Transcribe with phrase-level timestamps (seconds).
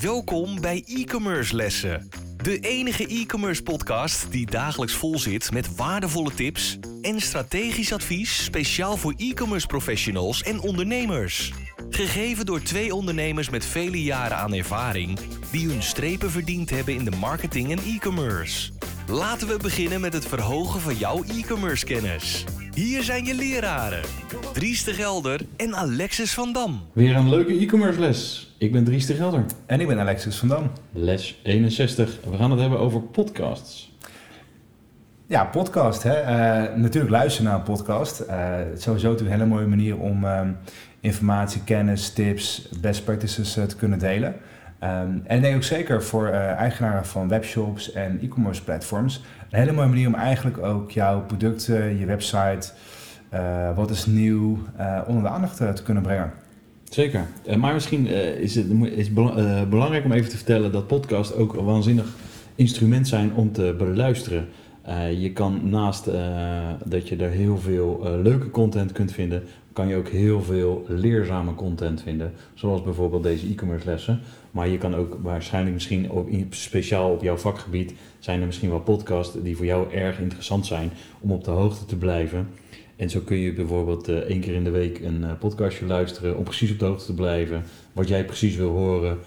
[0.00, 2.08] Welkom bij e-commerce lessen.
[2.36, 8.96] De enige e-commerce podcast die dagelijks vol zit met waardevolle tips en strategisch advies speciaal
[8.96, 11.52] voor e-commerce professionals en ondernemers.
[11.90, 15.18] Gegeven door twee ondernemers met vele jaren aan ervaring
[15.50, 18.72] die hun strepen verdiend hebben in de marketing en e-commerce.
[19.10, 22.44] Laten we beginnen met het verhogen van jouw e-commerce kennis.
[22.74, 24.00] Hier zijn je leraren,
[24.52, 26.80] Dries de Gelder en Alexis van Dam.
[26.92, 28.54] Weer een leuke e-commerce les.
[28.58, 29.44] Ik ben Dries de Gelder.
[29.66, 30.70] En ik ben Alexis van Dam.
[30.92, 32.18] Les 61.
[32.30, 33.92] We gaan het hebben over podcasts.
[35.26, 36.02] Ja, podcast.
[36.02, 36.14] Hè?
[36.14, 38.20] Eh, natuurlijk luisteren naar een podcast.
[38.20, 40.52] Uh, het is sowieso een hele mooie manier om ehm,
[41.00, 44.34] informatie, kennis, tips, best practices eh, te kunnen delen.
[44.80, 49.72] Ehm, en ik denk ook zeker voor eigenaren van webshops en e-commerce platforms een hele
[49.72, 52.72] mooie manier om eigenlijk ook jouw producten, je website,
[53.74, 54.58] wat is nieuw,
[55.06, 56.32] onder de aandacht te kunnen brengen.
[56.90, 57.26] Zeker.
[57.58, 58.06] maar misschien
[58.40, 59.12] is het is
[59.68, 62.06] belangrijk om even te vertellen dat podcasts ook een waanzinnig
[62.54, 64.48] instrument zijn om te beluisteren.
[65.18, 66.04] Je kan naast
[66.84, 69.42] dat je er heel veel leuke content kunt vinden,
[69.72, 72.32] kan je ook heel veel leerzame content vinden.
[72.54, 74.20] Zoals bijvoorbeeld deze e-commerce lessen.
[74.50, 78.80] Maar je kan ook waarschijnlijk misschien ook speciaal op jouw vakgebied zijn er misschien wel
[78.80, 80.90] podcasts die voor jou erg interessant zijn
[81.20, 82.48] om op de hoogte te blijven.
[82.96, 86.72] En zo kun je bijvoorbeeld één keer in de week een podcastje luisteren om precies
[86.72, 87.62] op de hoogte te blijven.
[87.92, 89.18] Wat jij precies wil horen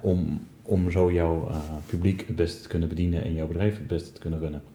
[0.00, 1.50] om om zo jouw
[1.86, 4.73] publiek het beste te kunnen bedienen en jouw bedrijf het beste te kunnen runnen.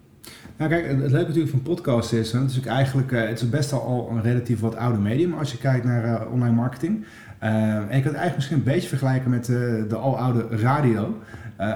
[0.60, 3.72] Nou kijk, het leuke natuurlijk van podcast is, het is eigenlijk, uh, het is best
[3.72, 7.04] al een relatief wat oude medium als je kijkt naar uh, online marketing.
[7.38, 9.46] en je kunt het eigenlijk misschien een beetje vergelijken met
[9.88, 11.18] de aloude radio.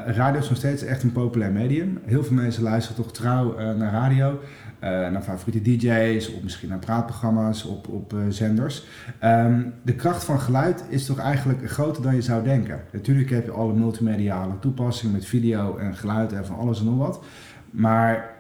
[0.07, 1.99] radio is nog steeds echt een populair medium.
[2.05, 4.41] Heel veel mensen luisteren toch trouw naar radio.
[4.81, 8.87] Naar favoriete DJ's of misschien naar praatprogramma's op, op zenders.
[9.25, 12.81] Um, de kracht van geluid is toch eigenlijk groter dan je zou denken.
[12.93, 16.99] Natuurlijk heb je alle multimediale toepassingen met video en geluid en van alles en nog
[16.99, 17.25] wat.
[17.71, 18.34] Maar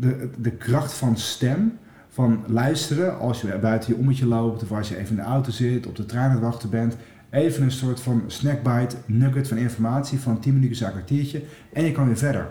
[0.00, 1.78] de, de kracht van stem,
[2.08, 5.50] van luisteren als je buiten je ommetje loopt of als je even in de auto
[5.50, 6.96] zit, op de trein aan het wachten bent.
[7.30, 11.42] Even een soort van snackbite, nugget van informatie van 10 minuten een kwartiertje
[11.72, 12.46] en je kan weer verder.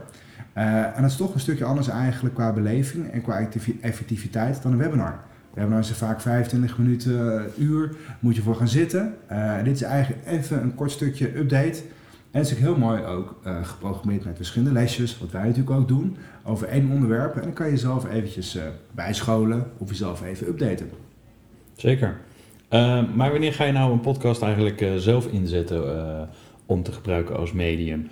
[0.57, 3.47] Uh, en dat is toch een stukje anders eigenlijk qua beleving en qua
[3.81, 5.19] effectiviteit dan een webinar.
[5.53, 9.13] Webinar is vaak 25 minuten, uh, uur, moet je voor gaan zitten.
[9.31, 11.81] Uh, dit is eigenlijk even een kort stukje update.
[12.37, 15.87] En het is ook heel mooi ook geprogrammeerd met verschillende lesjes, wat wij natuurlijk ook
[15.87, 17.35] doen, over één onderwerp.
[17.35, 18.57] En dan kan je jezelf eventjes
[18.91, 20.89] bijscholen of jezelf even updaten.
[21.75, 22.17] Zeker.
[23.15, 26.29] maar wanneer ga je nou een podcast eigenlijk zelf inzetten
[26.65, 28.07] om te gebruiken als medium?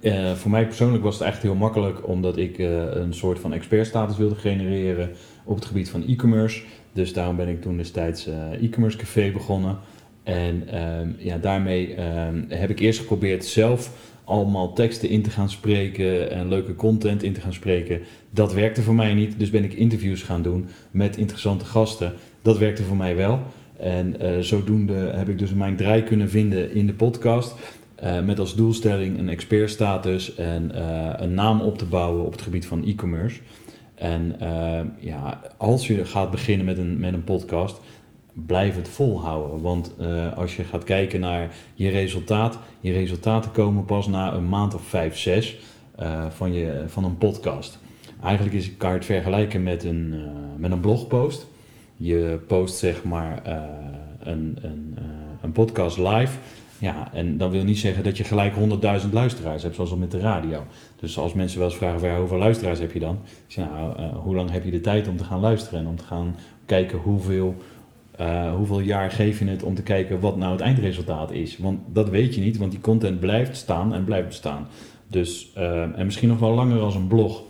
[0.00, 4.16] Eh, voor mij persoonlijk was het echt heel makkelijk, omdat ik een soort van expertstatus
[4.16, 5.10] wilde genereren
[5.44, 6.62] op het gebied van e-commerce.
[6.92, 8.28] Dus daarom ben ik toen destijds
[8.60, 9.78] e-commerce café begonnen.
[10.22, 15.50] En ehm, ja, daarmee ehm, heb ik eerst geprobeerd zelf allemaal teksten in te gaan
[15.50, 18.00] spreken en leuke content in te gaan spreken.
[18.30, 22.12] Dat werkte voor mij niet, dus ben ik interviews gaan doen met interessante gasten.
[22.42, 23.40] Dat werkte voor mij wel.
[23.76, 27.54] En zodoende heb ik dus mijn draai kunnen vinden in de podcast.
[28.04, 32.42] Uh, met als doelstelling een expertstatus en uh, een naam op te bouwen op het
[32.42, 33.40] gebied van e-commerce.
[33.94, 37.80] En uh, ja, als je gaat beginnen met een, met een podcast,
[38.32, 39.60] blijf het volhouden.
[39.60, 39.94] Want
[40.34, 44.82] als je gaat kijken naar je resultaat, je resultaten komen pas na een maand of
[44.82, 45.58] vijf, zes
[46.28, 47.78] van, je, van een podcast.
[48.22, 50.24] Eigenlijk is, kan je het vergelijken met een,
[50.56, 51.46] met een blogpost.
[51.96, 53.42] Je post zeg maar
[54.18, 54.96] een, een,
[55.42, 56.38] een podcast live
[56.80, 58.54] ja, en dat wil niet zeggen dat je gelijk
[59.02, 60.64] 100.000 luisteraars hebt, zoals al met de radio.
[60.96, 63.18] Dus als mensen wel eens vragen, van, hoeveel luisteraars heb je dan?
[63.46, 66.04] Zeg, nou, hoe lang heb je de tijd om te gaan luisteren en om te
[66.04, 66.36] gaan
[66.66, 67.54] kijken hoeveel,
[68.20, 71.58] uh, hoeveel jaar geef je het om te kijken wat nou het eindresultaat is?
[71.58, 74.66] Want dat weet je niet, want die content blijft staan en blijft bestaan.
[75.06, 77.42] Dus, uh, en misschien nog wel langer als een blog,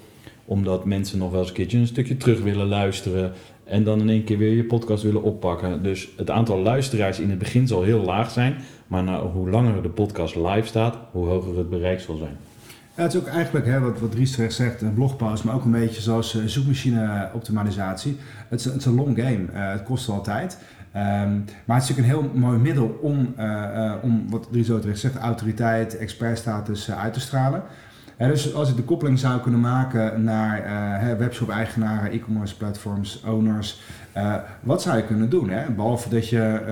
[0.44, 3.32] omdat mensen nog wel eens een keertje een stukje terug willen luisteren
[3.64, 5.82] en dan in één keer weer je podcast willen oppakken.
[5.82, 9.82] Dus het aantal luisteraars in het begin zal heel laag zijn, maar nou, hoe langer
[9.82, 12.36] de podcast live staat, hoe hoger het bereik zal zijn.
[13.00, 15.64] Ja, het is ook eigenlijk hè, wat, wat Ries terecht zegt, een blogpost, maar ook
[15.64, 18.18] een beetje zoals uh, zoekmachine-optimalisatie.
[18.48, 20.58] Het, het, is een long game, uh, het kost wel tijd.
[20.96, 24.80] Um, maar het is natuurlijk een heel mooi middel om, uh, om wat Dries ook
[24.80, 27.62] terecht zegt, autoriteit, expertstatus uit te stralen.
[28.16, 33.80] dus als ik de koppeling zou kunnen maken naar webshop-eigenaren, e-commerce platforms, owners,
[34.62, 35.50] wat zou je kunnen doen?
[35.50, 35.70] Hè?
[35.70, 36.62] Behalve dat je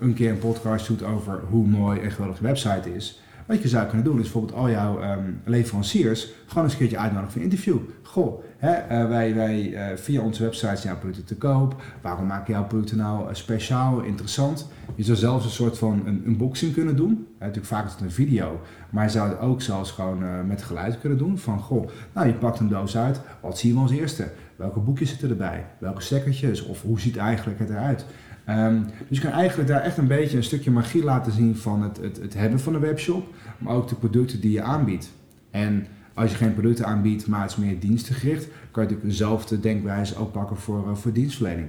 [0.00, 3.20] een keer een podcast doet over hoe mooi en geweldig de website is.
[3.46, 6.98] Wat je zou kunnen doen is bijvoorbeeld al jouw ehm, leveranciers gewoon eens een keertje
[6.98, 7.78] uitnodigen voor een interview.
[8.02, 11.82] Goh, hè, eh, wij, wij uh, via onze website zijn jouw producten te koop.
[12.02, 14.68] Waarom maak je jouw producten nou speciaal, interessant?
[14.94, 17.26] Je zou zelfs een soort van een unboxing kunnen doen.
[17.38, 18.60] natuurlijk vaak is het een video,
[18.90, 21.38] maar je zou het ook zelfs gewoon met geluid kunnen doen.
[21.38, 24.28] Van goh, nou je pakt een doos uit, wat zien we als eerste?
[24.56, 25.66] Welke boekjes zitten erbij?
[25.78, 26.62] Welke stekkertjes?
[26.62, 28.06] Of hoe ziet eigenlijk het eruit?
[28.48, 31.82] Um, dus je kan eigenlijk daar echt een beetje een stukje magie laten zien van
[31.82, 33.26] het, het, het hebben van een webshop,
[33.58, 35.10] maar ook de producten die je aanbiedt.
[35.50, 39.60] En als je geen producten aanbiedt, maar het is meer dienstengericht, kan je natuurlijk dezelfde
[39.60, 41.68] denkwijze ook pakken voor, uh, voor dienstverlening.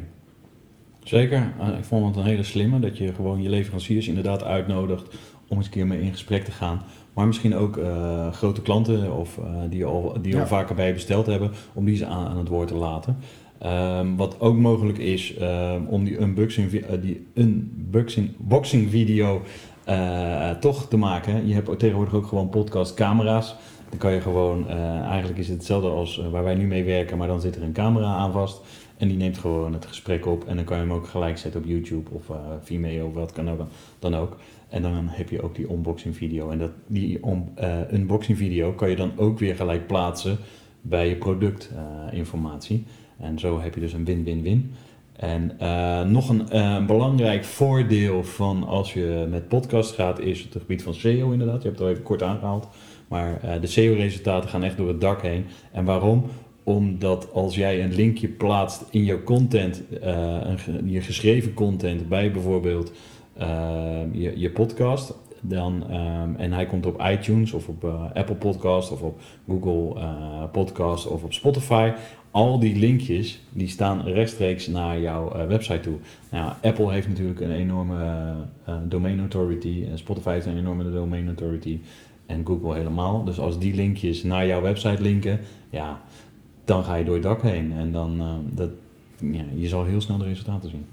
[1.04, 5.18] Zeker, uh, ik vond het een hele slimme dat je gewoon je leveranciers inderdaad uitnodigt
[5.48, 6.82] om eens een keer mee in gesprek te gaan.
[7.14, 9.40] Maar misschien ook uh, grote klanten of
[9.70, 10.40] die al, die ja.
[10.40, 13.18] al vaker bij je besteld hebben, om die ze aan, aan het woord te laten.
[13.66, 19.42] Um, wat ook mogelijk is um, om die unboxing, uh, die unboxing boxing video
[19.88, 21.48] uh, toch te maken.
[21.48, 23.56] Je hebt tegenwoordig ook gewoon podcast camera's.
[23.90, 27.18] Dan kan je gewoon, uh, eigenlijk is het hetzelfde als waar wij nu mee werken,
[27.18, 28.62] maar dan zit er een camera aan vast.
[28.98, 31.62] En die neemt gewoon het gesprek op en dan kan je hem ook gelijk zetten
[31.62, 32.32] op YouTube of
[32.64, 33.62] Vimeo of wat kan ook,
[34.00, 34.38] dan ook.
[34.70, 36.50] En dan heb je ook die unboxing video.
[36.50, 37.50] En dat, die on,
[37.92, 40.38] unboxing video kan je dan ook weer gelijk plaatsen
[40.82, 42.86] bij je productinformatie.
[43.20, 44.72] En zo heb je dus een win-win-win.
[45.18, 50.52] En uh, nog een uh, belangrijk voordeel van als je met podcast gaat, is het
[50.52, 51.62] gebied van SEO inderdaad.
[51.62, 52.68] Je hebt het al even kort aangehaald.
[53.08, 55.46] Maar uh, de SEO-resultaten gaan echt door het dak heen.
[55.72, 56.26] En waarom?
[56.64, 60.58] Omdat als jij een linkje plaatst in je content, een,
[60.90, 62.92] je geschreven content bij bijvoorbeeld
[64.12, 65.90] je, je podcast, dan,
[66.38, 71.24] en hij komt op iTunes of op Apple Podcast of op Google uh, Podcast of
[71.24, 71.92] op Spotify.
[72.38, 75.98] Al die linkjes die staan rechtstreeks naar jouw uh, website toe.
[76.32, 78.34] Nou, Apple heeft natuurlijk een enorme
[78.88, 79.86] domain authority.
[79.92, 81.80] En Spotify heeft een enorme domain authority.
[82.26, 83.24] En Google helemaal.
[83.24, 85.40] Dus als die linkjes naar jouw website linken,
[85.70, 86.02] ja,
[86.66, 87.74] dan ga je door het dak heen.
[87.74, 88.22] En dan,
[88.54, 88.70] dat,
[89.20, 90.86] ja, je zal heel snel de resultaten zien.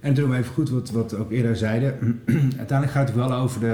[0.00, 2.20] En toen even goed wat, wat ook eerder zeiden.
[2.58, 3.66] Uiteindelijk gaat het wel over de,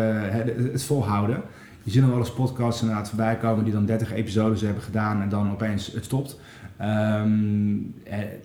[0.73, 1.43] het volhouden.
[1.83, 5.23] Je ziet nog wel eens podcasts inderdaad voorbij komen die dan 30 episodes hebben gedaan
[5.23, 6.39] en dan opeens het stopt.
[6.83, 7.95] Um,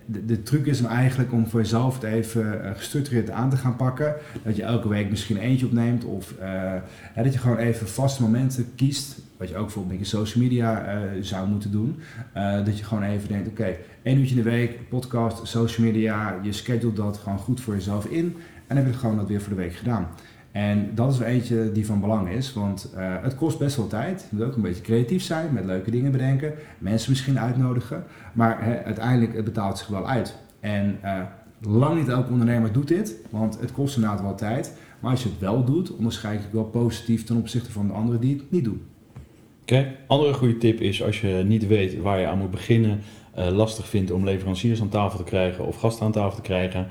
[0.06, 3.76] de, de, truc is eigenlijk om voor jezelf het even eh, gestructureerd aan te gaan
[3.76, 4.14] pakken.
[4.42, 6.72] Dat je elke week misschien eentje opneemt of uh,
[7.24, 9.18] dat je gewoon even vaste momenten kiest.
[9.36, 12.00] Wat je ook bijvoorbeeld je social media zou moeten doen.
[12.64, 16.38] dat je gewoon even denkt, oké, okay, één uurtje in de week, podcast, social media.
[16.42, 18.36] Je schedult dat gewoon goed voor jezelf in.
[18.66, 20.08] En dan heb je gewoon dat weer voor de week gedaan.
[20.52, 23.86] En dat is wel eentje die van belang is, want uh, het kost best wel
[23.86, 24.26] tijd.
[24.30, 28.04] Je moet ook een beetje creatief zijn, met leuke dingen bedenken, mensen misschien uitnodigen.
[28.32, 30.36] Maar hè, uiteindelijk het betaalt zich wel uit.
[30.60, 31.22] En uh,
[31.60, 34.76] lang niet elke ondernemer doet dit, want het kost inderdaad wel tijd.
[35.00, 38.20] Maar als je het wel doet, onderscheid ik wel positief ten opzichte van de anderen
[38.20, 38.82] die het niet doen.
[39.62, 43.00] Oké, andere goede tip is als je niet weet waar je aan moet beginnen,
[43.38, 46.86] uh, lastig vindt om leveranciers aan tafel te krijgen of gasten aan tafel te krijgen.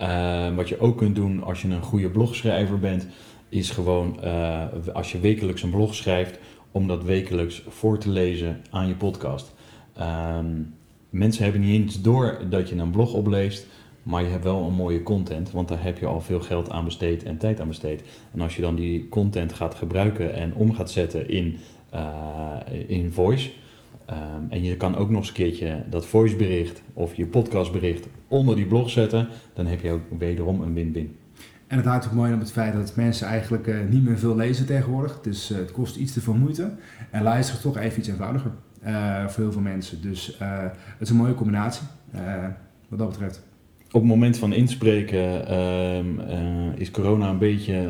[0.00, 3.06] Uh, wat je ook kunt doen als je een goede blogschrijver bent,
[3.48, 4.62] is gewoon uh,
[4.92, 6.38] als je wekelijks een blog schrijft,
[6.70, 9.54] om dat wekelijks voor te lezen aan je podcast.
[10.00, 10.74] Um,
[11.10, 13.66] mensen hebben niet eens door dat je een blog opleest,
[14.02, 16.84] maar je hebt wel een mooie content, want daar heb je al veel geld aan
[16.84, 18.02] besteed en tijd aan besteed.
[18.32, 21.58] En als je dan die content gaat gebruiken en om gaat zetten in,
[21.94, 22.56] uh,
[22.86, 23.50] in voice,
[24.10, 28.56] Um, en je kan ook nog eens een keertje dat voicebericht of je podcastbericht onder
[28.56, 29.28] die blog zetten.
[29.54, 31.16] Dan heb je ook wederom een win-win.
[31.66, 34.36] En het houdt ook mooi op het feit dat mensen eigenlijk uh, niet meer veel
[34.36, 35.20] lezen tegenwoordig.
[35.20, 36.70] Dus uh, het kost iets te veel moeite.
[37.10, 38.50] En luisteren is toch even iets eenvoudiger
[38.86, 40.02] uh, voor heel veel mensen.
[40.02, 41.86] Dus het is een mooie combinatie
[42.88, 43.42] wat dat betreft.
[43.94, 47.88] Op het moment van inspreken ehm, is corona een beetje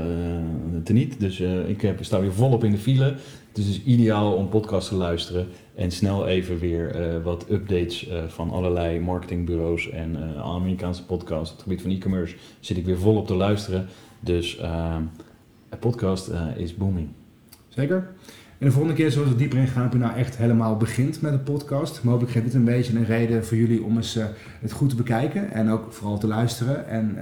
[0.82, 1.20] teniet.
[1.20, 3.14] Dus ik heb, sta weer volop in de file.
[3.52, 8.50] Dus het is ideaal om podcast te luisteren en snel even weer wat updates van
[8.50, 11.50] allerlei marketingbureaus en Amerikaanse podcasts.
[11.50, 13.86] Op het gebied van e-commerce zit ik weer volop te luisteren.
[14.20, 17.08] Dus een podcast is booming.
[17.68, 18.14] Zeker.
[18.58, 21.32] En de volgende keer zullen we dieper ingaan op je nou echt helemaal begint met
[21.32, 22.02] een podcast.
[22.02, 24.18] Mogelijk geeft dit een beetje een reden voor jullie om eens
[24.60, 26.88] het goed te bekijken en ook vooral te luisteren.
[26.88, 27.16] En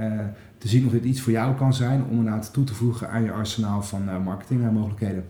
[0.59, 3.25] te zien of dit iets voor jou kan zijn om inderdaad toe te voegen aan
[3.25, 5.25] je arsenaal van marketingmogelijkheden.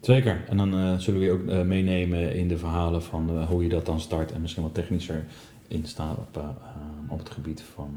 [0.00, 0.44] Zeker.
[0.48, 4.00] En dan zullen we je ook meenemen in de verhalen van hoe je dat dan
[4.00, 5.24] start en misschien wat technischer
[5.68, 6.42] in staan op,
[7.08, 7.90] op het gebied van,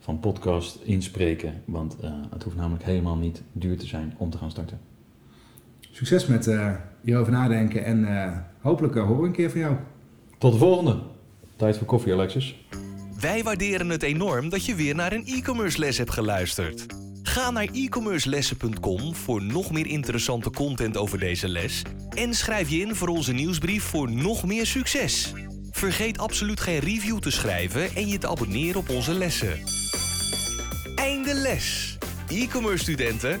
[0.00, 1.52] van podcast inspreken.
[1.64, 1.96] Want
[2.30, 4.89] het hoeft namelijk helemaal niet duur te zijn om te gaan starten.
[5.90, 6.50] Succes met
[7.00, 8.06] hierover nadenken en
[8.60, 9.76] hopelijk horen we een keer van jou.
[10.38, 10.98] Tot de volgende.
[11.56, 12.64] Tijd voor koffie, Alexis.
[13.20, 16.86] Wij waarderen het enorm dat je weer naar een e-commerce les hebt geluisterd.
[17.22, 21.82] Ga naar e-commercelessen.com voor nog meer interessante content over deze les.
[22.14, 25.32] En schrijf je in voor onze nieuwsbrief voor nog meer succes.
[25.70, 29.58] Vergeet absoluut geen review te schrijven en je te abonneren op onze lessen.
[30.94, 31.98] Einde les!
[32.28, 33.40] E-commerce studenten,